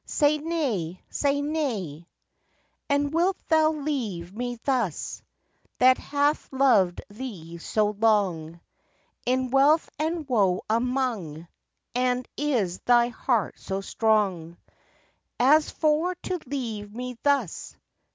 Say 0.07 0.39
nay! 0.39 0.99
say 1.11 1.41
nay! 1.43 2.07
And 2.89 3.13
wilt 3.13 3.37
thou 3.49 3.71
leave 3.71 4.33
me 4.33 4.55
thus, 4.63 5.21
That 5.77 5.99
hath 5.99 6.49
loved 6.51 7.03
thee 7.09 7.59
so 7.59 7.91
long 7.91 8.61
In 9.27 9.51
wealth 9.51 9.91
and 9.99 10.27
woe 10.27 10.63
among: 10.67 11.47
And 11.93 12.27
is 12.35 12.79
thy 12.79 13.09
heart 13.09 13.59
so 13.59 13.81
strong 13.81 14.57
As 15.39 15.69
for 15.69 16.15
to 16.15 16.39
leave 16.47 16.91
me 16.91 17.19
thus? 17.21 17.75